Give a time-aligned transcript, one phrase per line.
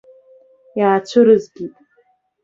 [0.79, 1.75] Иаацәырызгеит.